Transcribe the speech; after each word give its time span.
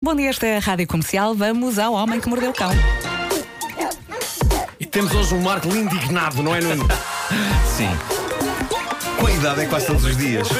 Bom 0.00 0.14
dia, 0.14 0.30
esta 0.30 0.46
é 0.46 0.58
a 0.58 0.60
Rádio 0.60 0.86
Comercial. 0.86 1.34
Vamos 1.34 1.76
ao 1.76 1.92
Homem 1.92 2.20
que 2.20 2.28
Mordeu 2.28 2.50
o 2.50 2.54
Cão. 2.54 2.70
E 4.78 4.86
temos 4.86 5.12
hoje 5.12 5.34
um 5.34 5.40
Marco 5.40 5.66
indignado, 5.74 6.40
não 6.40 6.54
é, 6.54 6.60
Nuno? 6.60 6.86
Sim. 7.76 7.88
Com 9.18 9.26
a 9.26 9.32
idade 9.32 9.62
é 9.62 9.66
quase 9.66 9.86
todos 9.86 10.04
os 10.04 10.16
dias. 10.16 10.46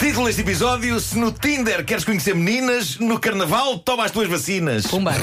Título 0.00 0.24
deste 0.26 0.40
episódio: 0.40 0.98
Se 0.98 1.18
no 1.18 1.30
Tinder 1.32 1.84
queres 1.84 2.02
conhecer 2.02 2.34
meninas, 2.34 2.96
no 2.98 3.20
carnaval 3.20 3.78
toma 3.78 4.06
as 4.06 4.10
tuas 4.10 4.26
vacinas. 4.28 4.86
Pumba. 4.86 5.12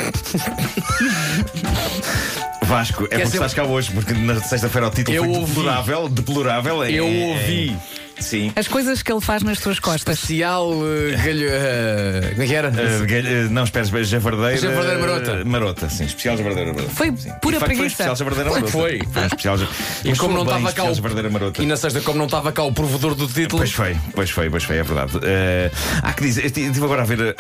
Vasco, 2.66 3.06
é 3.06 3.08
porque 3.08 3.26
ser- 3.26 3.34
estás 3.38 3.54
cá 3.56 3.64
hoje, 3.64 3.92
porque 3.92 4.14
na 4.14 4.40
sexta-feira 4.40 4.88
o 4.88 4.92
título 4.92 5.18
Eu 5.18 5.24
foi 5.24 5.34
ouvi. 5.38 5.54
deplorável. 5.56 6.08
Deplorável 6.08 6.84
é. 6.84 6.92
Eu 6.92 7.06
é- 7.08 7.34
ouvi. 7.34 7.76
Sim. 8.24 8.52
As 8.56 8.68
coisas 8.68 9.02
que 9.04 9.12
ele 9.12 9.22
faz 9.22 9.44
nas 9.44 9.60
tuas 9.60 9.80
costas. 9.80 10.16
Especial 10.20 10.72
eh, 10.74 11.16
galho. 11.18 11.48
eh, 11.50 12.30
como 12.32 12.42
é 12.44 12.48
que 12.48 12.56
era? 12.56 12.70
Uh, 12.70 12.72
uh, 12.74 13.50
não, 13.52 13.64
espera, 13.64 13.86
espera, 13.86 14.04
javardeira. 14.04 14.58
Javardeira 14.58 15.00
marota. 15.00 15.42
uh, 15.42 15.46
Marota, 15.48 15.90
sim, 15.90 16.06
especial 16.06 16.38
javardeira 16.38 16.74
marota. 16.74 16.90
Foi 16.94 17.08
sim. 17.16 17.30
pura 17.42 17.60
facto, 17.60 17.60
Foi 17.60 17.60
preguiça. 17.68 17.86
especial 17.88 18.16
javardeira 18.16 18.50
marota. 18.50 18.72
foi. 18.72 19.02
Foi 19.12 19.26
especial 19.26 19.58
E 20.04 20.10
Mas 20.10 20.18
como 20.20 20.34
não 20.36 20.44
estava 20.44 20.62
cá 20.62 20.68
especial 20.70 20.88
o. 20.90 21.62
E 21.62 21.66
na 21.66 21.78
sexta, 21.78 22.02
como 22.02 22.18
não 22.18 22.26
estava 22.26 22.52
cá 22.52 22.64
o 22.64 22.72
provedor 22.74 23.16
do 23.16 23.28
título. 23.28 23.60
Pois 23.60 23.72
foi, 23.72 23.96
pois 24.16 24.30
foi, 24.30 24.50
pois 24.50 24.64
foi, 24.64 24.78
é 24.78 24.84
verdade. 24.84 25.18
Uh, 25.18 25.22
há 26.02 26.14
que 26.14 26.24
dizer, 26.24 26.46
estive 26.46 26.84
agora 26.84 27.02
a 27.02 27.06
ver 27.06 27.20
uh, 27.20 27.36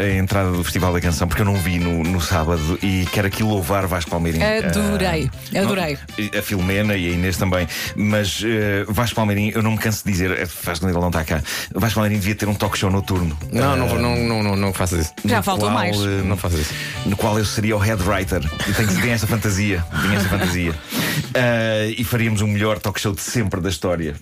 a 0.00 0.10
entrada 0.16 0.50
do 0.52 0.62
Festival 0.64 0.92
da 0.92 1.00
Canção, 1.00 1.26
porque 1.28 1.42
eu 1.42 1.46
não 1.46 1.54
vi 1.56 1.78
no, 1.78 2.02
no 2.02 2.20
sábado 2.20 2.78
e 2.82 3.06
quero 3.12 3.26
aqui 3.26 3.42
louvar 3.42 3.86
Vasco 3.86 4.10
Palmeirinho. 4.10 4.44
Adorei, 4.44 5.30
Uh, 5.52 5.58
adorei. 5.62 5.98
não, 6.18 6.38
a 6.38 6.42
Filomena 6.42 6.94
e 6.96 7.08
a 7.08 7.10
Inês 7.12 7.36
também. 7.36 7.66
Mas 7.96 8.40
uh, 8.42 8.46
Vasco 8.92 9.16
Palmeirinho, 9.16 9.52
eu 9.54 9.62
não 9.62 9.72
me 9.72 9.78
canso 9.78 10.04
de 10.04 10.12
dizer, 10.12 10.27
é, 10.32 10.46
faz 10.46 10.78
quando 10.78 10.90
ele 10.92 11.00
não 11.00 11.08
está 11.08 11.24
cá, 11.24 11.42
Vasco 11.74 11.94
Palmeirinho 11.96 12.20
devia 12.20 12.34
ter 12.34 12.48
um 12.48 12.54
talk 12.54 12.76
show 12.78 12.90
noturno. 12.90 13.36
Não, 13.52 13.76
não, 13.76 13.88
Uh, 13.88 13.98
não, 13.98 14.16
não, 14.16 14.42
não, 14.42 14.56
não 14.56 14.72
faças 14.72 15.00
isso. 15.00 15.12
Já 15.24 15.42
faltou 15.42 15.68
qual, 15.68 15.74
mais. 15.78 15.96
uh, 15.96 16.06
Não 16.24 16.36
faças 16.36 16.60
isso. 16.60 16.74
no 17.06 17.16
qual 17.16 17.38
eu 17.38 17.44
seria 17.44 17.74
o 17.76 17.78
head 17.78 18.02
writer. 18.02 18.40
E 18.68 18.72
tenho, 18.72 18.88
tenho 19.00 19.12
essa 19.12 19.26
fantasia. 19.26 19.84
Tenho 20.02 20.14
essa 20.14 20.28
fantasia. 20.28 20.70
Uh, 20.72 21.94
e 21.96 22.04
faríamos 22.04 22.40
o 22.42 22.46
melhor 22.46 22.78
talk 22.78 23.00
show 23.00 23.12
de 23.14 23.20
sempre 23.20 23.60
da 23.60 23.68
história. 23.68 24.14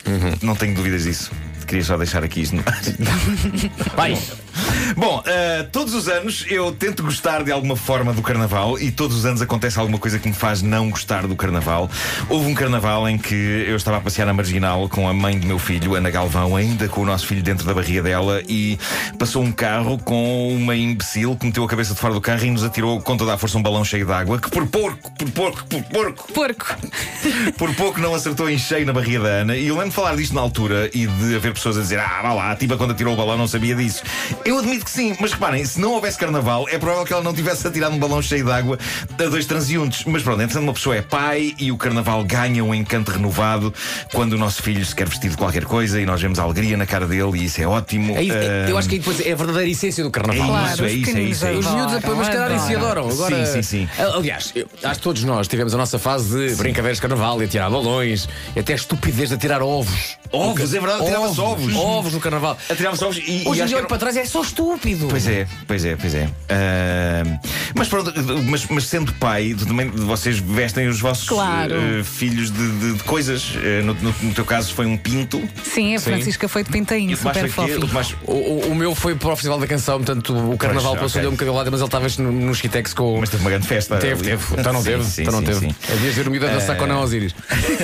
Não 0.43 0.55
tenho 0.55 0.75
dúvidas 0.75 1.05
disso. 1.05 1.31
Queria 1.67 1.83
só 1.85 1.97
deixar 1.97 2.23
aqui 2.23 2.43
isto. 2.43 2.57
Vai! 3.97 4.17
Bom, 4.95 5.21
uh, 5.21 5.65
todos 5.73 5.95
os 5.95 6.09
anos 6.09 6.45
eu 6.49 6.73
tento 6.73 7.03
gostar 7.03 7.43
de 7.43 7.51
alguma 7.51 7.77
forma 7.77 8.13
do 8.13 8.23
carnaval 8.23 8.79
e 8.79 8.91
todos 8.91 9.17
os 9.17 9.27
anos 9.27 9.41
acontece 9.41 9.79
alguma 9.79 9.99
coisa 9.99 10.19
que 10.19 10.29
me 10.29 10.35
faz 10.35 10.63
não 10.63 10.91
gostar 10.91 11.27
do 11.27 11.35
carnaval. 11.35 11.91
Houve 12.29 12.51
um 12.51 12.55
carnaval 12.55 13.09
em 13.09 13.19
que 13.19 13.35
eu 13.35 13.77
estava 13.77 13.97
a 13.97 14.01
passear 14.01 14.27
na 14.27 14.33
marginal 14.33 14.89
com 14.89 15.09
a 15.09 15.15
mãe 15.15 15.39
do 15.39 15.47
meu 15.47 15.59
filho, 15.59 15.95
Ana 15.95 16.11
Galvão, 16.11 16.57
ainda 16.57 16.89
com 16.89 17.01
o 17.01 17.05
nosso 17.07 17.27
filho 17.27 17.43
dentro 17.43 17.67
da 17.67 17.73
barriga 17.73 18.03
dela, 18.03 18.43
e 18.49 18.79
passou 19.19 19.43
um 19.43 19.53
carro 19.53 19.99
com 19.99 20.55
uma 20.55 20.77
imbecil 20.77 21.37
que 21.37 21.47
meteu 21.47 21.65
a 21.65 21.69
cabeça 21.69 21.95
de 21.95 22.01
fora 22.01 22.15
do 22.15 22.21
carro 22.21 22.45
e 22.45 22.51
nos 22.51 22.63
atirou 22.63 23.01
com 23.01 23.17
toda 23.17 23.35
a 23.35 23.39
força 23.39 23.57
um 23.57 23.63
balão 23.63 23.85
cheio 23.85 24.05
de 24.05 24.13
água, 24.13 24.39
que 24.39 24.51
por 24.51 24.67
porco, 24.67 25.11
por 25.13 25.31
porco, 25.31 25.65
por 25.67 25.83
porco, 25.83 26.33
Porco. 26.33 26.77
por 27.57 27.75
pouco 27.75 28.01
não 28.01 28.15
acertou 28.15 28.51
em 28.51 28.59
cheio 28.59 28.85
na 28.85 28.93
barriga 28.93 29.21
da 29.21 29.29
Ana. 29.29 29.57
E 29.57 29.69
eu 29.69 29.75
lembro 29.75 29.91
de 29.91 29.95
falar 29.95 30.17
disto 30.17 30.35
na 30.35 30.41
altura 30.41 30.91
e 30.93 31.07
de 31.07 31.37
haver 31.37 31.55
pessoas 31.55 31.79
a 31.79 31.81
dizer: 31.81 31.99
Ah, 31.99 32.21
vá 32.23 32.33
lá, 32.33 32.53
a 32.53 32.57
tipa 32.57 32.77
quando 32.77 32.91
atirou 32.91 33.15
o 33.15 33.17
balão 33.17 33.39
não 33.39 33.49
sabia 33.49 33.75
disso. 33.75 34.03
Eu 34.45 34.59
admito 34.59 34.76
que 34.85 34.91
sim, 34.91 35.17
mas 35.21 35.33
reparem, 35.33 35.65
se 35.65 35.81
não 35.81 35.93
houvesse 35.93 36.19
carnaval, 36.19 36.67
é 36.69 36.79
provável 36.79 37.05
que 37.05 37.13
ela 37.13 37.23
não 37.23 37.33
tivesse 37.35 37.67
atirado 37.67 37.95
um 37.95 37.99
balão 37.99 38.21
cheio 38.23 38.45
de 38.45 38.51
água 38.53 38.79
a 39.19 39.23
dois 39.29 39.47
transeuntes. 39.47 40.05
Mas 40.05 40.23
pronto, 40.23 40.41
entretanto, 40.43 40.63
uma 40.65 40.73
pessoa 40.75 40.97
é 40.97 41.03
pai 41.03 41.55
e 41.59 41.71
o 41.73 41.77
carnaval 41.77 42.23
ganha 42.25 42.63
um 42.65 42.75
encanto 42.75 43.11
renovado 43.11 43.73
quando 44.13 44.35
o 44.35 44.39
nosso 44.39 44.63
filho 44.63 44.85
se 44.85 44.95
quer 44.95 45.09
vestir 45.09 45.31
de 45.31 45.37
qualquer 45.37 45.65
coisa 45.65 46.01
e 46.01 46.07
nós 46.07 46.21
vemos 46.21 46.39
a 46.39 46.43
alegria 46.43 46.77
na 46.77 46.87
cara 46.87 47.07
dele 47.07 47.39
e 47.39 47.45
isso 47.45 47.61
é 47.61 47.67
ótimo. 47.67 48.17
É 48.17 48.23
isso, 48.23 48.37
é- 48.37 48.65
Ah, 48.67 48.71
eu 48.71 48.79
acho 48.79 48.89
que 48.89 48.95
aí 48.95 48.99
depois 48.99 49.21
é 49.21 49.33
a 49.33 49.37
verdadeira 49.37 49.69
essência 49.71 50.03
do 50.03 50.09
é 50.09 50.13
carnaval. 50.13 50.47
Claro, 50.49 50.73
isso, 50.73 50.83
é 50.83 50.87
os 50.87 50.93
isso, 50.93 51.17
é 51.17 51.23
isso. 51.23 51.47
É 51.47 51.51
isso. 51.53 51.59
Os 51.61 51.67
miúdos 51.67 51.83
Adoram, 51.87 52.01
depois 52.01 52.19
mascararem 52.19 52.59
se 52.59 52.75
adoram. 52.77 53.09
Agora, 53.09 53.47
Sim, 53.47 53.53
sim, 53.53 53.63
sim. 53.63 53.89
Aliás, 54.15 54.53
eu- 54.55 54.67
acho 54.83 54.95
que 54.95 55.03
todos 55.03 55.25
nós 55.25 55.49
tivemos 55.49 55.75
a 55.75 55.77
nossa 55.77 55.99
fase 55.99 56.49
de 56.51 56.55
brincadeiras 56.57 56.99
de 56.99 57.03
carnaval, 57.03 57.43
e 57.43 57.49
tirar 57.49 57.71
balões, 57.71 58.29
e 58.55 58.61
até 58.61 58.73
a 58.73 58.77
estupidez 58.77 59.29
de 59.29 59.35
atirar 59.35 59.63
ovos. 59.63 60.17
Ovos, 60.33 60.75
é 60.75 60.81
verdade, 60.81 61.05
tirava-se 61.05 61.41
ovos. 61.41 61.75
Ovos 61.77 62.13
no 62.13 62.21
carnaval. 62.21 62.59
Atirava-se 62.69 63.05
ovos 63.05 63.17
e, 63.19 63.45
Hoje 63.47 63.63
em 63.63 63.67
dia 63.67 63.77
olho 63.79 63.87
para 63.87 63.99
trás 63.99 64.17
é 64.17 64.25
só 64.25 64.43
estúpido. 64.43 64.66
Pois 65.09 65.27
é, 65.27 65.47
pois 65.67 65.85
é, 65.85 65.97
pois 65.97 66.15
é. 66.15 66.29
Ah, 66.49 67.23
mas 67.75 67.89
pronto, 67.89 68.13
mas, 68.45 68.67
mas 68.67 68.85
sendo 68.85 69.13
pai, 69.15 69.55
também 69.67 69.89
vocês 69.89 70.39
vestem 70.39 70.89
os 70.89 71.01
vossos 71.01 71.29
Claro. 71.29 71.75
eh, 71.75 72.03
filhos 72.05 72.51
de, 72.51 72.69
de- 72.79 72.93
de 72.95 73.03
coisas. 73.05 73.53
Eh, 73.63 73.83
no, 73.83 73.95
no- 73.95 74.15
no 74.23 74.35
teu 74.35 74.45
caso 74.45 74.73
foi 74.75 74.87
um 74.87 74.97
pinto. 74.97 75.43
Sim, 75.65 75.95
a 75.97 76.01
Francisca 76.01 76.49
foi 76.49 76.65
de 76.65 76.71
pintainho, 76.71 77.17
super 77.17 77.49
foi 77.49 77.67
quê? 77.67 77.77
O 78.27 78.33
O, 78.33 78.35
o- 78.35 78.73
o 78.73 78.75
meu 78.75 78.95
foi 78.95 79.15
para 79.15 79.29
o 79.33 79.37
Festival 79.37 79.59
da 79.59 79.67
Canção, 79.67 79.97
portanto 79.99 80.35
o 80.53 80.57
carnaval 80.59 80.93
Pois, 80.97 81.13
passou-lhe 81.13 81.27
ok. 81.27 81.29
um 81.29 81.37
bocadinho 81.37 81.57
lado, 81.57 81.71
mas 81.71 81.81
ele 81.81 81.87
estava 81.89 82.07
no, 82.19 82.33
no 82.33 82.53
Skitex 82.53 82.95
com. 82.95 83.19
Mas 83.21 83.31
teve 83.31 83.43
uma 83.43 83.51
grande 83.51 83.67
festa. 83.67 83.97
Teve, 83.99 84.15
ali. 84.15 84.31
teve. 84.31 84.61
Então 84.61 84.73
não 84.73 84.81
Sim, 84.83 84.91
teve. 84.91 85.05
sim, 85.05 85.23
então 85.23 85.33
não 85.33 85.41
sim, 85.41 85.47
teve. 85.47 85.61
sim. 85.61 85.75
Havia 85.93 86.13
ver 86.13 86.29
o 86.29 86.31
miúdo 86.31 86.47
a 86.47 86.51
dançar 86.51 86.77
com 86.77 86.83
a 86.83 86.87
Ana 86.87 87.01
Osiris. 87.01 87.35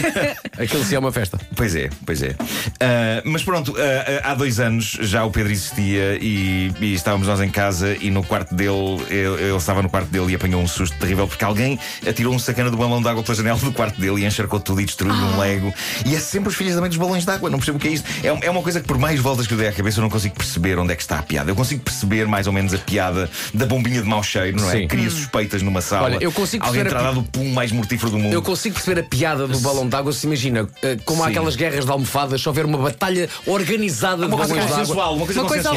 Aquilo 0.59 0.85
sim 0.85 0.95
é 0.95 0.99
uma 0.99 1.13
festa. 1.13 1.39
Pois 1.57 1.75
é, 1.75 1.89
pois 2.05 2.23
é. 2.23 2.35
Ah, 2.81 3.23
mas 3.25 3.43
pronto, 3.43 3.75
ah, 3.79 4.21
ah, 4.25 4.31
há 4.33 4.35
dois 4.35 4.59
anos 4.61 4.97
já 5.01 5.25
o 5.25 5.31
Pedro 5.31 5.53
existia 5.53 6.19
e, 6.21 6.72
e 6.81 6.95
estávamos 6.95 7.27
nós 7.27 7.41
em 7.41 7.49
casa 7.49 7.97
e 8.01 8.11
no 8.11 8.23
quarto 8.23 8.55
dele, 8.55 9.03
ele, 9.09 9.43
ele 9.43 9.57
estava 9.57 9.83
no 9.83 9.89
quarto 9.89 10.09
dele 10.09 10.33
e 10.33 10.35
apanhou 10.35 10.61
um 10.61 10.69
susto 10.69 10.97
terrível 10.99 11.27
porque 11.27 11.45
alguém 11.45 11.79
atirou 12.07 12.35
um 12.35 12.39
sacana 12.39 12.71
do 12.71 12.77
balão 12.77 13.01
de 13.03 13.09
água 13.09 13.23
pela 13.23 13.35
janela 13.35 13.59
do 13.59 13.73
quarto 13.73 14.01
dele 14.01 14.23
e 14.23 14.27
encharcou 14.27 14.61
tudo 14.61 14.81
e 14.81 14.85
destruiu 14.85 15.15
um 15.15 15.39
Lego. 15.39 15.73
E 16.07 16.15
é 16.15 16.21
sempre 16.21 16.49
os 16.49 16.55
filhos 16.55 16.75
também 16.75 16.89
dos 16.89 16.99
balões 16.99 17.25
de 17.25 17.31
água, 17.31 17.51
não 17.51 17.59
percebo 17.59 17.79
o 17.79 17.81
que 17.81 17.89
é 17.89 17.91
isto. 17.93 18.09
É, 18.23 18.47
é 18.47 18.51
uma 18.51 18.63
coisa 18.63 18.81
que 18.81 18.87
por 18.87 18.99
mais 18.99 19.21
voltas 19.21 19.47
que 19.47 19.55
eu 19.55 19.59
dei 19.59 19.69
à 19.69 19.73
cabeça 19.73 19.99
eu 19.99 20.03
não 20.03 20.11
consigo 20.11 20.35
perceber 20.35 20.79
onde 20.79 20.93
é 20.93 20.97
que 20.97 21.03
está 21.03 21.19
a 21.19 21.23
piada. 21.23 21.51
Eu 21.51 21.57
consigo 21.57 21.83
perceber 21.83 22.27
mais 22.27 22.47
ou 22.47 22.53
menos 22.53 22.75
a 22.75 22.79
piada 22.79 23.31
da 23.53 23.67
bombinha 23.67 24.01
de 24.03 24.09
mau 24.09 24.23
cheiro, 24.23 24.61
não 24.61 24.71
é? 24.71 24.73
Sim. 24.73 24.89
Cria 24.89 25.11
suspeitas 25.11 25.63
numa 25.63 25.81
sala. 25.81 26.05
Olha, 26.05 26.19
eu 26.21 26.33
consigo 26.33 26.65
Alguém 26.65 26.85
terá 26.85 27.03
dado 27.03 27.21
o 27.21 27.23
pum 27.25 27.51
mais 27.53 27.73
mortífero 27.73 28.11
do 28.11 28.19
mundo. 28.19 28.33
Eu 28.33 28.43
consigo 28.43 28.75
perceber 28.75 29.01
a 29.01 29.05
piada 29.05 29.47
do 29.47 29.59
balão 29.61 29.89
de 29.89 29.97
água. 29.97 30.13
Se 30.13 30.27
imagina, 30.27 30.69
eh, 30.83 30.97
como 31.05 31.23
há 31.25 31.29
aquelas 31.29 31.57
guerras 31.57 31.85
de 31.85 31.91
almofadas, 31.91 32.41
se 32.41 32.49
houver 32.49 32.65
uma 32.65 32.79
batalha 32.79 33.29
organizada 33.47 34.23
de 34.23 34.29
Uma 34.29 34.37
coisa 34.37 34.55
balões 34.55 34.87
de 34.87 34.93
água. 34.93 35.11
uma 35.11 35.27
coisa 35.27 35.41
Uma 35.41 35.49
coisa 35.49 35.73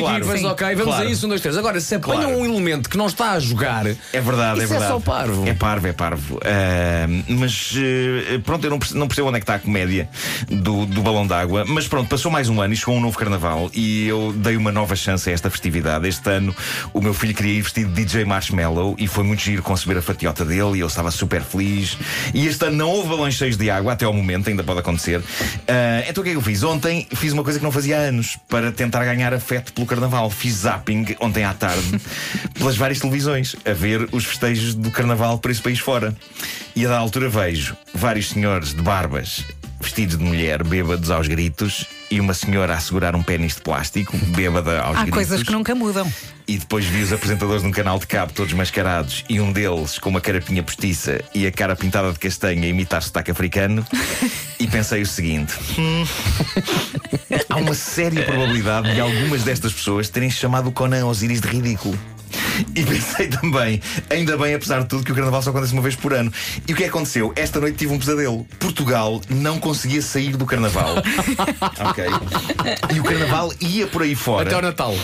Claro, 0.00 0.24
sim. 0.40 0.46
ok, 0.46 0.66
vamos 0.74 0.94
Claro. 0.94 1.08
a 1.08 1.10
isso, 1.10 1.26
um, 1.26 1.28
dois, 1.28 1.40
três. 1.40 1.56
Agora, 1.56 1.80
se 1.80 1.94
apanham 1.94 2.22
Claro. 2.30 2.38
um 2.38 2.44
elemento 2.44 2.88
que 2.88 2.96
não 2.96 3.06
está 3.06 3.32
a 3.32 3.38
jogar, 3.40 3.86
É 3.86 4.20
verdade, 4.20 4.60
é 4.60 4.64
é 4.64 4.66
verdade. 4.66 4.90
só 4.92 5.00
parvo. 5.00 5.46
É 5.48 5.54
parvo, 5.54 5.86
é 5.86 5.92
parvo. 5.92 6.40
Ah, 6.44 7.06
mas 7.28 7.72
eh, 7.76 8.38
pronto, 8.44 8.64
eu 8.64 8.70
não 8.70 8.78
perce- 8.78 8.96
não 8.96 9.06
percebo 9.08 9.28
onde 9.28 9.36
é 9.36 9.40
que 9.40 9.44
está 9.44 9.54
a 9.54 9.58
comédia 9.58 10.08
do, 10.48 10.86
do 10.86 11.02
balão 11.02 11.26
d'água. 11.26 11.64
Mas 11.66 11.86
pronto, 11.88 12.08
passou 12.08 12.30
mais 12.30 12.48
um 12.48 12.60
ano 12.60 12.74
e 12.74 12.76
chegou 12.76 12.94
um 12.96 13.00
novo 13.00 13.16
carnaval 13.18 13.70
e 13.74 14.06
eu 14.06 14.32
dei 14.36 14.56
uma 14.56 14.72
nova 14.72 14.94
chance 14.96 15.28
a 15.28 15.32
esta 15.32 15.50
festividade. 15.50 16.06
Este 16.08 16.28
ano 16.30 16.54
o 16.92 17.00
meu 17.00 17.14
filho 17.14 17.34
queria 17.34 17.54
ir 17.58 17.62
vestido 17.62 17.92
de 17.92 18.04
DJ 18.04 18.24
Marshmallow 18.24 18.94
e 18.98 19.06
foi 19.06 19.24
muito 19.24 19.40
giro 19.42 19.62
conceber 19.62 19.96
a 19.98 20.02
fatiota 20.02 20.44
dele 20.44 20.76
e 20.78 20.80
eu 20.80 20.86
estava 20.86 21.10
super 21.10 21.42
feliz. 21.42 21.96
E 22.34 22.46
este 22.46 22.64
ano 22.66 22.76
não 22.76 22.88
houve 22.90 23.08
balões 23.08 23.34
cheios 23.34 23.56
de 23.56 23.70
água, 23.70 23.92
até 23.92 24.04
ao 24.04 24.12
momento, 24.12 24.48
ainda 24.48 24.62
pode 24.64 24.80
acontecer. 24.80 25.22
Ah, 25.68 26.04
então 26.08 26.20
o 26.22 26.24
que 26.24 26.30
é 26.30 26.32
que 26.32 26.38
eu 26.38 26.42
fiz? 26.42 26.62
Ontem 26.62 27.06
fiz 27.14 27.32
uma 27.32 27.42
coisa 27.44 27.58
que 27.58 27.64
não 27.64 27.72
fazia 27.72 27.96
há 27.98 28.00
anos 28.00 28.38
para 28.48 28.72
tentar 28.72 29.04
ganhar 29.04 29.32
afeto 29.34 29.72
pelo 29.72 29.86
carnaval. 29.86 30.29
Fiz 30.30 30.62
zapping 30.62 31.16
ontem 31.20 31.44
à 31.44 31.54
tarde 31.54 32.00
pelas 32.58 32.76
várias 32.76 33.00
televisões 33.00 33.56
a 33.64 33.72
ver 33.72 34.08
os 34.12 34.24
festejos 34.24 34.74
do 34.74 34.90
carnaval 34.90 35.38
por 35.38 35.50
esse 35.50 35.62
país 35.62 35.78
fora. 35.78 36.14
E 36.74 36.86
a 36.86 36.88
da 36.88 36.98
altura 36.98 37.28
vejo 37.28 37.76
vários 37.94 38.30
senhores 38.30 38.74
de 38.74 38.82
barbas 38.82 39.44
vestidos 39.80 40.18
de 40.18 40.24
mulher, 40.24 40.62
bêbados 40.62 41.10
aos 41.10 41.26
gritos, 41.26 41.86
e 42.10 42.20
uma 42.20 42.34
senhora 42.34 42.74
a 42.74 42.80
segurar 42.80 43.16
um 43.16 43.22
pênis 43.22 43.54
de 43.54 43.62
plástico, 43.62 44.16
bêbada 44.28 44.80
aos 44.82 44.96
Há 44.98 45.02
gritos. 45.02 45.14
coisas 45.14 45.42
que 45.42 45.52
nunca 45.52 45.74
mudam. 45.74 46.10
E 46.46 46.58
depois 46.58 46.84
vi 46.84 47.02
os 47.02 47.12
apresentadores 47.12 47.62
de 47.62 47.68
um 47.68 47.70
canal 47.70 47.98
de 47.98 48.06
cabo 48.08 48.32
todos 48.32 48.52
mascarados 48.52 49.24
e 49.28 49.40
um 49.40 49.52
deles 49.52 49.98
com 49.98 50.08
uma 50.10 50.20
carapinha 50.20 50.62
postiça 50.64 51.20
e 51.32 51.46
a 51.46 51.52
cara 51.52 51.76
pintada 51.76 52.12
de 52.12 52.18
castanha 52.18 52.64
a 52.64 52.68
imitar 52.68 53.00
sotaque 53.02 53.30
africano. 53.30 53.86
e 54.58 54.66
pensei 54.66 55.00
o 55.02 55.06
seguinte: 55.06 55.54
"Hum, 55.78 56.04
há 57.48 57.56
uma 57.56 57.74
séria 57.74 58.24
probabilidade 58.24 58.92
de 58.92 59.00
algumas 59.00 59.44
destas 59.44 59.72
pessoas 59.72 60.08
terem 60.08 60.28
chamado 60.30 60.68
o 60.68 60.72
Conan 60.72 61.06
Osiris 61.06 61.40
de 61.40 61.46
ridículo. 61.48 61.96
E 62.74 62.84
pensei 62.84 63.28
também, 63.28 63.80
ainda 64.08 64.36
bem, 64.36 64.54
apesar 64.54 64.80
de 64.80 64.86
tudo, 64.86 65.04
que 65.04 65.12
o 65.12 65.14
carnaval 65.14 65.42
só 65.42 65.50
acontece 65.50 65.72
uma 65.72 65.82
vez 65.82 65.96
por 65.96 66.12
ano. 66.12 66.32
E 66.66 66.72
o 66.72 66.76
que 66.76 66.84
é 66.84 66.86
que 66.86 66.90
aconteceu? 66.90 67.32
Esta 67.36 67.60
noite 67.60 67.78
tive 67.78 67.92
um 67.92 67.98
pesadelo. 67.98 68.46
Portugal 68.58 69.20
não 69.28 69.58
conseguia 69.58 70.02
sair 70.02 70.36
do 70.36 70.46
carnaval. 70.46 70.96
ok. 71.90 72.04
E 72.94 73.00
o 73.00 73.04
carnaval 73.04 73.52
ia 73.60 73.86
por 73.86 74.02
aí 74.02 74.14
fora. 74.14 74.46
até 74.46 74.54
ao 74.54 74.62
Natal. 74.62 74.94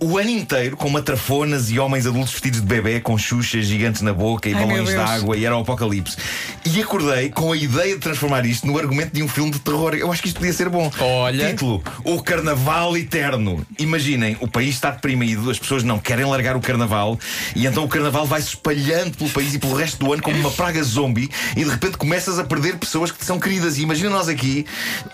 O 0.00 0.18
ano 0.18 0.30
inteiro 0.30 0.76
com 0.76 0.88
matrafonas 0.88 1.70
e 1.70 1.78
homens 1.78 2.06
adultos 2.06 2.32
vestidos 2.32 2.60
de 2.60 2.66
bebê 2.66 3.00
com 3.00 3.18
xuxas 3.18 3.66
gigantes 3.66 4.02
na 4.02 4.12
boca 4.12 4.48
e 4.48 4.54
Ai, 4.54 4.60
balões 4.64 4.88
de 4.88 4.96
água 4.96 5.36
e 5.36 5.44
era 5.44 5.56
o 5.56 5.60
apocalipse. 5.60 6.16
E 6.64 6.80
acordei 6.80 7.30
com 7.30 7.52
a 7.52 7.56
ideia 7.56 7.94
de 7.94 8.00
transformar 8.00 8.44
isto 8.46 8.66
no 8.66 8.78
argumento 8.78 9.12
de 9.12 9.22
um 9.22 9.28
filme 9.28 9.50
de 9.50 9.58
terror. 9.58 9.94
Eu 9.94 10.12
acho 10.12 10.22
que 10.22 10.28
isto 10.28 10.38
podia 10.38 10.52
ser 10.52 10.68
bom. 10.68 10.90
Olha. 11.00 11.50
Título: 11.50 11.82
O 12.04 12.22
Carnaval 12.22 12.96
Eterno. 12.96 13.66
Imaginem, 13.78 14.36
o 14.40 14.48
país 14.48 14.74
está 14.74 14.90
deprimido, 14.90 15.50
as 15.50 15.58
pessoas 15.58 15.82
não 15.82 15.98
querem 15.98 16.24
largar 16.24 16.56
o 16.56 16.60
carnaval 16.60 17.18
e 17.56 17.66
então 17.66 17.84
o 17.84 17.88
carnaval 17.88 18.26
vai 18.26 18.40
se 18.40 18.48
espalhando 18.48 19.16
pelo 19.16 19.30
país 19.30 19.54
e 19.54 19.58
pelo 19.58 19.74
resto 19.74 19.98
do 19.98 20.12
ano 20.12 20.22
como 20.22 20.38
uma 20.38 20.50
praga 20.50 20.82
zombie 20.82 21.30
e 21.56 21.64
de 21.64 21.70
repente 21.70 21.96
começas 21.96 22.38
a 22.38 22.44
perder 22.44 22.76
pessoas 22.76 23.10
que 23.10 23.18
te 23.18 23.24
são 23.24 23.40
queridas. 23.40 23.78
E 23.78 23.82
imagina 23.82 24.10
nós 24.10 24.28
aqui 24.28 24.66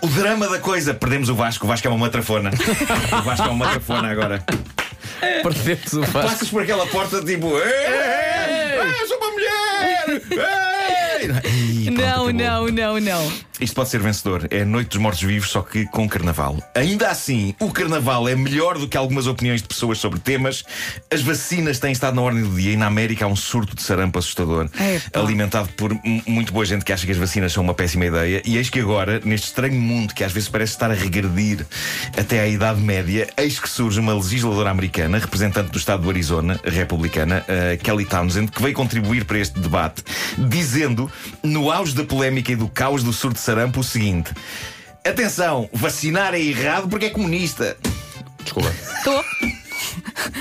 o 0.02 0.06
drama 0.08 0.48
da 0.48 0.58
coisa. 0.58 0.92
Perdemos 0.92 1.28
o 1.28 1.34
Vasco, 1.34 1.64
o 1.64 1.68
Vasco 1.68 1.86
é 1.86 1.90
uma 1.90 1.98
matrafona. 1.98 2.50
o 3.18 3.22
Vasco 3.22 3.46
é 3.46 3.50
uma 3.50 3.66
matrafona 3.66 4.10
agora. 4.10 4.44
Perdemos 5.42 5.92
o 5.92 6.00
Vasco. 6.02 6.28
Passas 6.28 6.48
por 6.50 6.62
aquela 6.62 6.86
porta 6.86 7.22
tipo. 7.22 7.56
Ei, 7.58 7.62
ei, 7.62 9.00
ei, 9.00 9.06
sou 9.06 9.16
uma 9.18 9.30
mulher! 9.30 10.22
Ei! 11.44 11.84
Ih, 11.88 11.90
pronto, 11.92 12.00
Não, 12.00 12.24
acabou. 12.24 12.32
não, 12.32 12.68
não, 12.68 13.00
não. 13.00 13.32
Isto 13.60 13.74
pode 13.76 13.88
ser 13.88 14.00
vencedor. 14.00 14.48
É 14.50 14.64
Noite 14.64 14.88
dos 14.88 14.98
Mortos-Vivos, 14.98 15.48
só 15.50 15.62
que 15.62 15.86
com 15.86 16.08
carnaval. 16.08 16.58
Ainda 16.74 17.08
assim, 17.08 17.54
o 17.60 17.70
carnaval 17.70 18.28
é 18.28 18.34
melhor 18.34 18.76
do 18.78 18.88
que 18.88 18.96
algumas 18.96 19.26
opiniões 19.28 19.62
de 19.62 19.68
pessoas 19.68 19.98
sobre 19.98 20.18
temas. 20.18 20.64
As 21.10 21.22
vacinas 21.22 21.78
têm 21.78 21.92
estado 21.92 22.16
na 22.16 22.22
ordem 22.22 22.42
do 22.42 22.50
dia 22.50 22.72
e 22.72 22.76
na 22.76 22.86
América 22.86 23.24
há 23.24 23.28
um 23.28 23.36
surto 23.36 23.76
de 23.76 23.82
sarampo 23.82 24.18
assustador, 24.18 24.68
Epa. 24.78 25.20
alimentado 25.20 25.68
por 25.76 25.96
muito 26.26 26.52
boa 26.52 26.64
gente 26.64 26.84
que 26.84 26.92
acha 26.92 27.06
que 27.06 27.12
as 27.12 27.18
vacinas 27.18 27.52
são 27.52 27.62
uma 27.62 27.74
péssima 27.74 28.06
ideia. 28.06 28.42
E 28.44 28.56
eis 28.56 28.68
que 28.68 28.80
agora, 28.80 29.20
neste 29.24 29.46
estranho 29.46 29.80
mundo 29.80 30.12
que 30.14 30.24
às 30.24 30.32
vezes 30.32 30.48
parece 30.48 30.72
estar 30.72 30.90
a 30.90 30.94
regredir 30.94 31.64
até 32.18 32.40
à 32.40 32.48
Idade 32.48 32.80
Média, 32.80 33.28
eis 33.36 33.60
que 33.60 33.68
surge 33.68 34.00
uma 34.00 34.14
legisladora 34.14 34.70
americana, 34.70 35.18
representante 35.18 35.70
do 35.70 35.78
estado 35.78 36.02
do 36.02 36.10
Arizona, 36.10 36.58
republicana, 36.64 37.44
a 37.72 37.76
Kelly 37.76 38.04
Townsend, 38.04 38.50
que 38.50 38.60
veio 38.60 38.74
contribuir 38.74 39.24
para 39.24 39.38
este 39.38 39.60
debate, 39.60 40.02
dizendo, 40.36 41.10
no 41.42 41.70
auge 41.70 41.94
da 41.94 42.04
polémica 42.04 42.52
e 42.52 42.56
do 42.56 42.68
caos 42.68 43.02
do 43.02 43.12
surto 43.12 43.34
de 43.34 43.40
sarampo, 43.40 43.80
o 43.80 43.84
seguinte: 43.84 44.32
Atenção, 45.04 45.68
vacinar 45.72 46.34
é 46.34 46.40
errado 46.40 46.88
porque 46.88 47.06
é 47.06 47.10
comunista. 47.10 47.76
Desculpa. 48.42 48.72
Estou. 48.98 49.24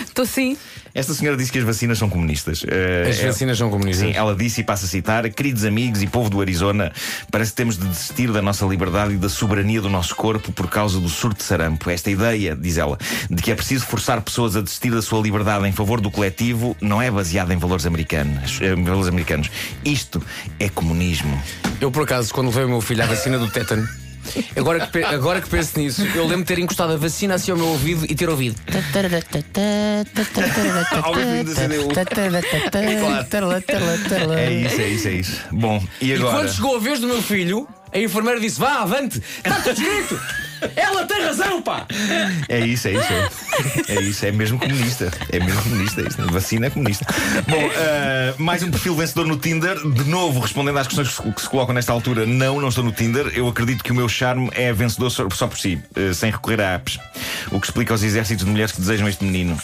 Estou 0.05 0.25
sim. 0.25 0.57
Esta 0.95 1.13
senhora 1.13 1.35
disse 1.35 1.51
que 1.51 1.57
as 1.57 1.63
vacinas 1.63 1.97
são 1.97 2.07
comunistas. 2.09 2.63
Eh, 2.67 3.07
As 3.09 3.19
é- 3.19 3.27
vacinas 3.27 3.57
são 3.57 3.69
comunistas. 3.69 4.07
Sim, 4.07 4.13
ela 4.15 4.35
disse 4.35 4.61
e 4.61 4.63
passa 4.63 4.85
a 4.85 4.89
citar: 4.89 5.27
Queridos 5.31 5.65
amigos 5.65 6.03
e 6.03 6.07
povo 6.07 6.29
do 6.29 6.39
Arizona, 6.39 6.91
parece 7.31 7.51
que 7.51 7.57
temos 7.57 7.77
de 7.77 7.87
desistir 7.87 8.31
da 8.31 8.41
nossa 8.41 8.65
liberdade 8.65 9.13
e 9.13 9.17
da 9.17 9.27
soberania 9.29 9.81
do 9.81 9.89
nosso 9.89 10.15
corpo 10.15 10.51
por 10.51 10.69
causa 10.69 10.99
do 10.99 11.09
surto 11.09 11.37
de 11.37 11.43
sarampo. 11.43 11.89
Esta 11.89 12.11
ideia, 12.11 12.55
diz 12.55 12.77
ela, 12.77 12.97
de 13.29 13.41
que 13.41 13.51
é 13.51 13.55
preciso 13.55 13.85
forçar 13.85 14.21
pessoas 14.21 14.55
a 14.55 14.61
desistir 14.61 14.91
da 14.91 15.01
sua 15.01 15.19
liberdade 15.21 15.67
em 15.67 15.71
favor 15.71 15.99
do 15.99 16.11
coletivo 16.11 16.77
não 16.79 17.01
é 17.01 17.09
baseada 17.09 17.53
em 17.53 17.57
valores 17.57 17.85
americanos. 17.85 18.59
eh, 18.61 18.75
valores 18.75 19.07
americanos. 19.07 19.49
Isto 19.83 20.21
é 20.59 20.69
comunismo. 20.69 21.41
Eu, 21.81 21.89
por 21.91 22.03
acaso, 22.03 22.33
quando 22.33 22.47
levei 22.47 22.65
o 22.65 22.69
meu 22.69 22.81
filho 22.81 23.03
à 23.03 23.07
vacina 23.07 23.37
do 23.39 23.49
tétano, 23.49 23.87
agora 24.55 24.87
que, 24.87 25.03
agora 25.03 25.41
que 25.41 25.49
penso 25.49 25.79
nisso, 25.79 26.01
eu 26.15 26.23
lembro 26.23 26.39
de 26.39 26.45
ter 26.45 26.59
encostado 26.59 26.93
a 26.93 26.97
vacina 26.97 27.35
assim 27.35 27.51
ao 27.51 27.57
meu 27.57 27.67
ouvido 27.67 28.05
e 28.09 28.15
ter 28.15 28.29
ouvido. 28.29 28.55
É 34.39 34.51
isso, 34.53 34.81
é 34.81 34.87
isso, 34.87 35.07
é 35.07 35.11
isso. 35.13 35.41
Bom, 35.51 35.83
e 36.01 36.09
E 36.09 36.13
agora? 36.13 36.37
quando 36.37 36.53
chegou 36.53 36.75
a 36.75 36.79
vez 36.79 36.99
do 36.99 37.07
meu 37.07 37.21
filho, 37.21 37.67
a 37.93 37.99
enfermeira 37.99 38.39
disse: 38.39 38.59
Vá, 38.59 38.81
avante, 38.81 39.21
está 39.37 39.55
tudo 39.61 39.71
escrito! 39.81 40.19
Ela 40.75 41.05
tem 41.05 41.21
razão, 41.23 41.61
pá! 41.61 41.85
É 42.49 42.59
isso, 42.59 42.87
é 42.87 42.93
isso. 42.93 43.13
É, 43.89 43.95
é 43.95 44.01
isso, 44.01 44.25
é 44.25 44.31
mesmo 44.31 44.57
comunista. 44.59 45.11
É 45.31 45.39
mesmo 45.39 45.61
comunista. 45.63 46.01
Isto. 46.01 46.31
Vacina 46.31 46.67
é 46.67 46.69
comunista. 46.69 47.05
Bom, 47.47 47.69
ah, 47.75 48.33
mais 48.37 48.63
um 48.63 48.71
perfil 48.71 48.95
vencedor 48.95 49.25
no 49.27 49.37
Tinder. 49.37 49.75
De 49.89 50.03
novo, 50.05 50.39
respondendo 50.39 50.77
às 50.79 50.87
questões 50.87 51.09
que 51.17 51.41
se- 51.41 51.49
colocam 51.49 51.73
nesta 51.73 51.91
altura, 51.91 52.25
não, 52.25 52.59
não 52.61 52.69
estou 52.69 52.83
no 52.83 52.91
Tinder. 52.91 53.31
Eu 53.35 53.47
acredito 53.47 53.83
que 53.83 53.91
o 53.91 53.95
meu 53.95 54.07
charme 54.09 54.49
é 54.53 54.71
vencedor 54.73 55.09
só, 55.09 55.47
por 55.47 55.57
si, 55.57 55.79
eh, 55.95 56.13
sem 56.13 56.31
recorrer 56.31 56.61
a 56.61 56.75
apps. 56.75 56.99
O 57.51 57.59
que 57.59 57.67
explica 57.67 57.93
aos 57.93 58.03
exércitos 58.03 58.45
de 58.45 58.51
mulheres 58.51 58.71
que 58.71 58.79
desejam 58.81 59.07
este 59.07 59.23
menino. 59.23 59.57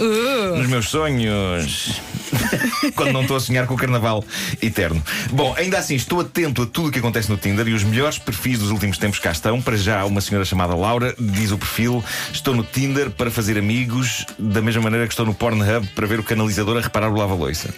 Uh, 0.00 0.56
Nos 0.56 0.66
meus 0.68 0.88
sonhos. 0.88 2.00
Quando 2.96 3.12
não 3.12 3.22
estou 3.22 3.36
a 3.36 3.40
sonhar 3.40 3.66
com 3.66 3.74
o 3.74 3.76
carnaval 3.76 4.24
eterno. 4.60 5.02
Bom, 5.30 5.54
ainda 5.56 5.78
assim, 5.78 5.94
estou 5.94 6.20
atento 6.20 6.62
a 6.62 6.66
tudo 6.66 6.88
o 6.88 6.90
que 6.92 6.98
acontece 6.98 7.30
no 7.30 7.36
Tinder 7.36 7.66
e 7.68 7.74
os 7.74 7.84
melhores 7.84 8.18
perfis 8.18 8.58
dos 8.58 8.70
últimos 8.70 8.98
tempos 8.98 9.18
cá 9.20 9.30
estão. 9.30 9.62
Para 9.62 9.76
já, 9.76 10.04
uma 10.04 10.20
senhora 10.20 10.44
chamada 10.44 10.74
Laura 10.74 11.14
diz 11.18 11.52
o 11.52 11.58
perfil: 11.58 12.02
Estou 12.32 12.54
no 12.56 12.64
Tinder 12.64 13.10
para 13.10 13.30
fazer 13.30 13.56
amigos, 13.56 14.26
da 14.38 14.60
mesma 14.60 14.82
maneira 14.82 15.06
que 15.06 15.12
estou 15.12 15.24
no 15.26 15.34
Pornhub 15.34 15.86
para 15.94 16.06
ver 16.06 16.18
o 16.18 16.22
canalizador 16.24 16.76
a 16.76 16.80
reparar 16.80 17.08
o 17.10 17.16
lava-loiça. 17.16 17.68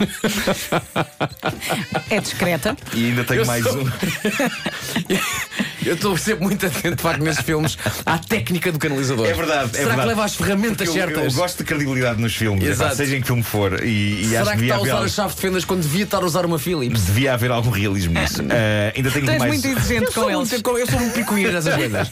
é 2.10 2.20
discreta. 2.20 2.76
E 2.94 3.06
ainda 3.06 3.24
tenho 3.24 3.42
Eu 3.42 3.46
mais 3.46 3.62
sou- 3.64 3.76
um. 3.82 3.86
Eu 5.86 5.94
estou 5.94 6.16
sempre 6.16 6.44
muito 6.44 6.66
atento, 6.66 6.96
de 6.96 7.02
facto, 7.02 7.22
nesses 7.22 7.44
filmes, 7.44 7.78
à 8.04 8.18
técnica 8.18 8.72
do 8.72 8.78
canalizador. 8.78 9.26
É 9.26 9.32
verdade, 9.32 9.70
é 9.70 9.72
Será 9.72 9.78
verdade. 9.86 10.00
que 10.02 10.06
leva 10.08 10.24
as 10.24 10.34
ferramentas 10.34 10.88
eu, 10.88 10.94
certas? 10.94 11.32
eu 11.34 11.40
gosto 11.40 11.58
de 11.58 11.64
credibilidade 11.64 12.20
nos 12.20 12.34
filmes, 12.34 12.64
Exato. 12.68 12.90
epá, 12.90 12.96
seja 12.96 13.16
em 13.16 13.20
que 13.20 13.26
filme 13.26 13.42
for. 13.42 13.82
E, 13.84 14.22
e 14.22 14.28
Será 14.28 14.42
acho 14.42 14.50
que 14.52 14.56
que 14.58 14.62
está 14.64 14.74
a 14.76 14.80
usar 14.80 14.92
algo- 14.94 15.04
a 15.04 15.08
chave 15.08 15.34
de 15.34 15.40
fendas 15.40 15.64
quando 15.64 15.82
devia 15.82 16.04
estar 16.04 16.18
a 16.18 16.24
usar 16.26 16.44
uma 16.44 16.58
Philips? 16.58 17.02
devia 17.06 17.34
haver 17.34 17.50
algum 17.50 17.70
realismo 17.70 18.12
nisso. 18.18 18.42
Ah, 18.50 18.92
ainda 18.96 19.10
tenho 19.10 19.26
Tens 19.26 19.38
mais. 19.38 19.52
muito 19.52 19.66
exigente 19.78 20.02
Eu 20.06 20.12
com 20.12 20.12
sou, 20.12 20.30
eles. 20.30 20.50
muito, 20.50 20.78
eu 20.78 20.86
sou 20.86 20.98
um 21.00 21.10
picuinha 21.10 21.52
nessas 21.52 21.74
coisas. 21.76 22.10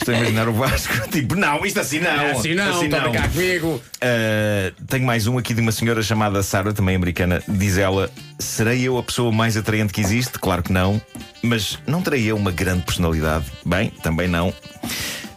Estou 0.00 0.14
a 0.14 0.18
imaginar 0.18 0.48
o 0.48 0.52
Vasco, 0.52 0.92
tipo, 1.12 1.34
não, 1.36 1.64
isto 1.66 1.80
assim 1.80 2.00
não. 2.00 2.26
assim 2.38 2.54
não, 2.54 2.88
toma 2.88 3.10
cá 3.12 3.28
comigo. 3.28 3.82
Uh, 4.02 4.84
tenho 4.86 5.04
mais 5.04 5.26
um 5.26 5.36
aqui 5.36 5.52
de 5.52 5.60
uma 5.60 5.72
senhora 5.72 6.02
chamada 6.02 6.42
Sarah, 6.42 6.72
também 6.72 6.96
americana. 6.96 7.42
Diz 7.46 7.76
ela: 7.76 8.10
Serei 8.40 8.82
eu 8.82 8.96
a 8.96 9.02
pessoa 9.02 9.30
mais 9.30 9.56
atraente 9.56 9.92
que 9.92 10.00
existe? 10.00 10.38
Claro 10.38 10.62
que 10.62 10.72
não. 10.72 11.00
Mas 11.42 11.78
não 11.86 12.00
terei 12.00 12.24
eu 12.24 12.36
uma 12.36 12.50
grande 12.50 12.82
personalidade? 12.82 13.44
Bem, 13.64 13.90
também 14.02 14.26
não. 14.26 14.52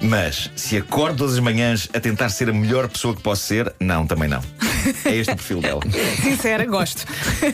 Mas 0.02 0.50
se 0.56 0.78
acordo 0.78 1.18
todas 1.18 1.34
as 1.34 1.40
manhãs 1.40 1.90
a 1.94 2.00
tentar 2.00 2.30
ser 2.30 2.50
a 2.50 2.54
melhor 2.54 2.88
pessoa 2.88 3.16
que 3.16 3.22
posso 3.22 3.44
ser? 3.44 3.74
Não, 3.80 4.08
também 4.08 4.28
não. 4.28 4.42
É 5.06 5.16
este 5.16 5.32
o 5.32 5.36
perfil 5.36 5.62
dela. 5.62 5.82
Sincera, 6.22 6.66
gosto. 6.66 7.06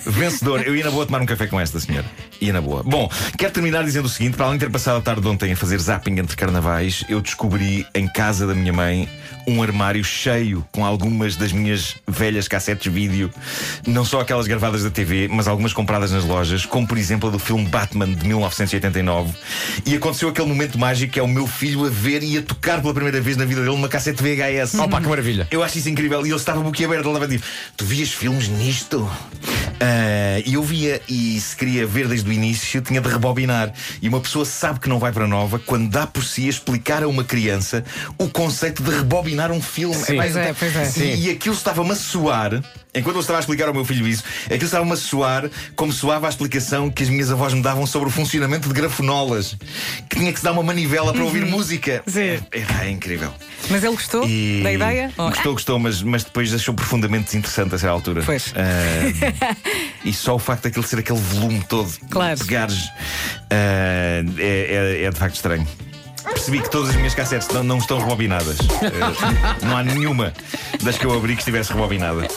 Vencedor, 0.05 0.61
eu 0.61 0.75
ia 0.75 0.83
na 0.83 0.91
boa 0.91 1.05
tomar 1.05 1.21
um 1.21 1.25
café 1.25 1.47
com 1.47 1.59
esta 1.59 1.79
senhora. 1.79 2.05
Ia 2.41 2.53
na 2.53 2.61
boa. 2.61 2.83
Bom, 2.83 3.09
quero 3.37 3.51
terminar 3.51 3.83
dizendo 3.83 4.05
o 4.05 4.09
seguinte: 4.09 4.35
para 4.35 4.45
além 4.45 4.57
de 4.57 4.65
ter 4.65 4.71
passado 4.71 4.97
a 4.97 5.01
tarde 5.01 5.21
de 5.21 5.27
ontem 5.27 5.51
a 5.51 5.55
fazer 5.55 5.79
zapping 5.79 6.19
entre 6.19 6.35
carnavais, 6.35 7.03
eu 7.09 7.21
descobri 7.21 7.85
em 7.93 8.07
casa 8.07 8.47
da 8.47 8.53
minha 8.55 8.71
mãe 8.73 9.09
um 9.47 9.61
armário 9.63 10.03
cheio 10.03 10.65
com 10.71 10.85
algumas 10.85 11.35
das 11.35 11.51
minhas 11.51 11.95
velhas 12.07 12.47
cassetes 12.47 12.91
vídeo, 12.91 13.31
não 13.85 14.05
só 14.05 14.21
aquelas 14.21 14.47
gravadas 14.47 14.83
da 14.83 14.89
TV, 14.89 15.27
mas 15.27 15.47
algumas 15.47 15.73
compradas 15.73 16.11
nas 16.11 16.23
lojas, 16.23 16.65
como 16.65 16.87
por 16.87 16.97
exemplo 16.97 17.29
a 17.29 17.31
do 17.31 17.39
filme 17.39 17.65
Batman 17.65 18.11
de 18.13 18.27
1989. 18.27 19.33
E 19.85 19.95
aconteceu 19.95 20.29
aquele 20.29 20.47
momento 20.47 20.77
mágico 20.77 21.13
que 21.13 21.19
é 21.19 21.23
o 21.23 21.27
meu 21.27 21.47
filho 21.47 21.85
a 21.85 21.89
ver 21.89 22.23
e 22.23 22.37
a 22.37 22.41
tocar 22.41 22.81
pela 22.81 22.93
primeira 22.93 23.19
vez 23.19 23.37
na 23.37 23.45
vida 23.45 23.61
dele 23.61 23.73
uma 23.73 23.87
cassete 23.89 24.21
VHS. 24.21 24.75
Opa, 24.75 25.01
que 25.01 25.07
maravilha. 25.07 25.47
Eu 25.51 25.63
acho 25.63 25.77
isso 25.77 25.89
incrível. 25.89 26.25
E 26.25 26.29
ele 26.29 26.35
estava 26.35 26.61
boquiaberto, 26.61 27.07
ele 27.07 27.15
estava 27.17 27.31
tipo: 27.31 27.45
Tu 27.75 27.85
vias 27.85 28.11
filmes 28.11 28.47
nisto? 28.47 29.09
Ah, 29.79 30.41
E 30.45 30.53
eu 30.53 30.63
via, 30.63 31.01
e 31.07 31.39
se 31.39 31.55
queria 31.55 31.85
ver 31.87 32.07
desde 32.07 32.28
o 32.29 32.31
início, 32.31 32.81
tinha 32.81 33.01
de 33.01 33.09
rebobinar. 33.09 33.73
E 34.01 34.07
uma 34.07 34.19
pessoa 34.19 34.45
sabe 34.45 34.79
que 34.79 34.87
não 34.89 34.99
vai 34.99 35.11
para 35.11 35.27
nova 35.27 35.59
quando 35.59 35.89
dá 35.89 36.07
por 36.07 36.23
si 36.23 36.45
a 36.45 36.49
explicar 36.49 37.03
a 37.03 37.07
uma 37.07 37.23
criança 37.23 37.83
o 38.17 38.29
conceito 38.29 38.81
de 38.83 38.89
rebobinar 38.91 39.51
um 39.51 39.61
filme. 39.61 39.95
Sim. 39.95 40.13
Epá, 40.13 40.23
Pois 40.23 40.35
é, 40.35 40.53
pois 40.53 40.75
é. 40.75 40.83
E- 40.83 40.91
Sim. 40.91 41.15
E 41.23 41.29
aquilo 41.31 41.55
estava-me 41.55 41.91
a 41.91 41.95
soar. 41.95 42.61
Enquanto 42.93 43.15
eu 43.17 43.21
estava 43.21 43.37
a 43.37 43.41
explicar 43.41 43.67
ao 43.67 43.73
meu 43.73 43.85
filho 43.85 44.07
isso, 44.07 44.23
aquilo 44.45 44.65
estava-me 44.65 44.91
a 44.93 44.95
soar 44.95 45.47
como 45.75 45.93
soava 45.93 46.25
a 46.25 46.29
explicação 46.29 46.89
que 46.89 47.03
as 47.03 47.09
minhas 47.09 47.29
avós 47.31 47.53
me 47.53 47.61
davam 47.61 47.85
sobre 47.85 48.07
o 48.09 48.11
funcionamento 48.11 48.67
de 48.67 48.73
grafonolas. 48.73 49.55
Que 50.09 50.17
tinha 50.17 50.31
que 50.33 50.39
se 50.39 50.43
dar 50.45 50.51
uma 50.53 50.63
manivela 50.63 51.13
para 51.13 51.23
ouvir 51.23 51.45
música. 51.45 52.01
Sim. 52.07 52.39
É, 52.51 52.85
é 52.85 52.89
incrível. 52.89 53.31
Mas 53.69 53.83
ele 53.83 53.93
gostou 53.93 54.23
E- 54.27 54.61
da 54.63 54.73
ideia? 54.73 55.13
Gostou, 55.15 55.53
gostou, 55.53 55.79
mas, 55.79 56.01
mas 56.01 56.23
depois 56.23 56.51
achou 56.53 56.73
profundamente 56.73 57.25
desinteressante 57.25 57.75
a 57.75 57.77
certa 57.77 57.93
altura. 57.93 58.23
Pois. 58.25 58.53
Ah, 58.55 59.55
e 60.03 60.11
só 60.13 60.35
o 60.35 60.39
facto 60.39 60.63
daquilo 60.63 60.85
ser 60.85 60.99
aquele 60.99 61.19
volume 61.19 61.63
todo, 61.69 61.91
Claro. 62.09 62.18
Pegares, 62.39 62.89
ah, 63.49 64.23
é, 64.37 65.01
é- 65.01 65.03
é 65.03 65.09
de 65.11 65.17
facto 65.17 65.35
estranho. 65.35 65.67
Percebi 66.23 66.61
que 66.61 66.69
todas 66.69 66.89
as 66.89 66.95
minhas 66.95 67.13
cassetes 67.15 67.47
não, 67.49 67.63
não 67.63 67.77
estão 67.79 67.97
rebobinadas. 67.99 68.57
Ah, 69.01 69.55
não 69.65 69.77
há 69.77 69.83
nenhuma 69.83 70.33
das 70.83 70.97
que 70.97 71.05
eu 71.05 71.13
abri 71.13 71.33
que 71.35 71.41
estivesse 71.41 71.71
rebobinada. 71.73 72.27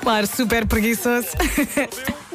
Claro, 0.00 0.26
super 0.26 0.66
preguiçoso. 0.66 1.28